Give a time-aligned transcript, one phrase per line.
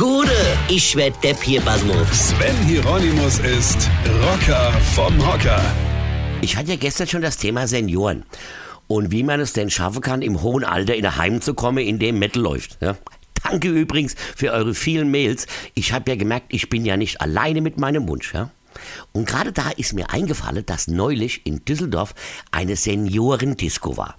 [0.00, 0.32] Gude,
[0.70, 2.30] ich werd Depp hier, Basmus.
[2.30, 3.90] Sven Hieronymus ist
[4.22, 5.60] Rocker vom Hocker.
[6.40, 8.24] Ich hatte ja gestern schon das Thema Senioren.
[8.88, 11.84] Und wie man es denn schaffen kann, im hohen Alter in ein Heim zu kommen,
[11.84, 12.78] in dem Metal läuft.
[12.80, 12.96] Ja?
[13.44, 15.46] Danke übrigens für eure vielen Mails.
[15.74, 18.32] Ich habe ja gemerkt, ich bin ja nicht alleine mit meinem Wunsch.
[18.32, 18.48] Ja?
[19.12, 22.14] Und gerade da ist mir eingefallen, dass neulich in Düsseldorf
[22.52, 24.16] eine Seniorendisco war.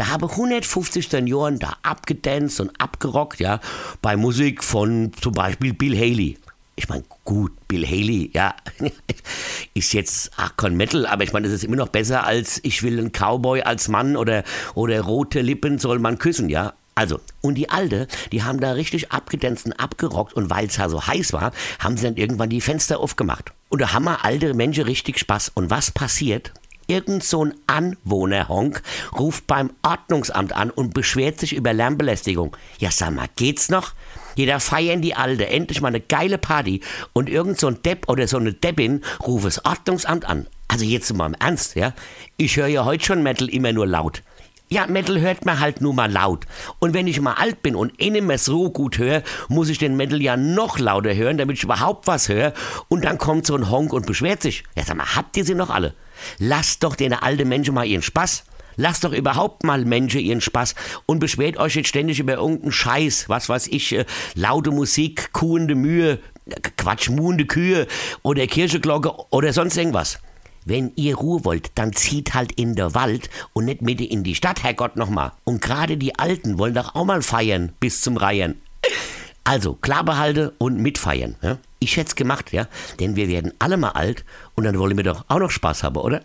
[0.00, 3.60] Da haben 150 Senioren da abgedanzt und abgerockt, ja,
[4.00, 6.38] bei Musik von zum Beispiel Bill Haley.
[6.74, 8.54] Ich meine, gut, Bill Haley, ja,
[9.74, 12.82] ist jetzt ach, kein Metal, aber ich meine, das ist immer noch besser als ich
[12.82, 14.42] will einen Cowboy als Mann oder,
[14.74, 16.72] oder rote Lippen soll man küssen, ja.
[16.94, 20.88] Also, und die Alte, die haben da richtig abgedanzt und abgerockt und weil es ja
[20.88, 23.52] so heiß war, haben sie dann irgendwann die Fenster aufgemacht.
[23.68, 25.52] Und da haben wir alte Menschen richtig Spaß.
[25.54, 26.52] Und was passiert?
[26.90, 28.82] Irgend so ein Anwohnerhonk
[29.16, 32.56] ruft beim Ordnungsamt an und beschwert sich über Lärmbelästigung.
[32.80, 33.92] Ja, sag mal, geht's noch?
[34.34, 36.80] Jeder feiern die Alte, endlich mal eine geile Party
[37.12, 40.48] und irgend so ein Depp oder so eine Deppin ruft das Ordnungsamt an.
[40.66, 41.92] Also jetzt mal im Ernst, ja?
[42.36, 44.24] Ich höre ja heute schon Metal immer nur laut.
[44.72, 46.46] Ja, Metal hört man halt nur mal laut.
[46.78, 49.78] Und wenn ich mal alt bin und eh nicht mehr so gut höre, muss ich
[49.78, 52.52] den Metal ja noch lauter hören, damit ich überhaupt was höre.
[52.86, 54.62] Und dann kommt so ein Honk und beschwert sich.
[54.76, 55.94] Ja, sag mal, habt ihr sie noch alle?
[56.38, 58.44] Lasst doch den alten Menschen mal ihren Spaß.
[58.76, 63.28] Lasst doch überhaupt mal Menschen ihren Spaß und beschwert euch jetzt ständig über irgendeinen Scheiß,
[63.28, 64.04] was weiß ich, äh,
[64.36, 66.20] laute Musik, kuhende Mühe,
[66.76, 67.88] Quatsch, muhende Kühe
[68.22, 70.20] oder Kircheglocke oder sonst irgendwas.
[70.70, 74.36] Wenn ihr Ruhe wollt, dann zieht halt in der Wald und nicht mitten in die
[74.36, 75.32] Stadt, Herrgott nochmal.
[75.42, 78.62] Und gerade die Alten wollen doch auch mal feiern bis zum Reihen.
[79.42, 81.34] Also, klar behalte und mitfeiern.
[81.42, 81.58] Ja?
[81.80, 82.68] Ich hätte es gemacht, ja.
[83.00, 85.96] Denn wir werden alle mal alt und dann wollen wir doch auch noch Spaß haben,
[85.96, 86.22] oder?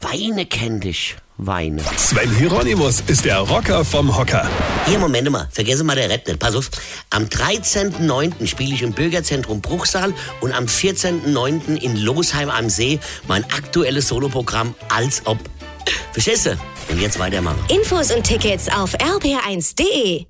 [0.00, 1.82] Weine kenn dich, Weine.
[1.96, 4.48] Sven Hieronymus ist der Rocker vom Hocker.
[4.86, 6.38] Hier, Moment mal, vergesse mal der nicht.
[6.38, 6.70] Pass auf.
[7.10, 8.46] Am 13.09.
[8.46, 11.76] spiele ich im Bürgerzentrum Bruchsal und am 14.09.
[11.80, 15.38] in Losheim am See mein aktuelles Soloprogramm als ob.
[16.12, 16.58] Verstehst du?
[16.90, 17.58] Und jetzt weitermachen.
[17.68, 20.26] Infos und Tickets auf rb1.de.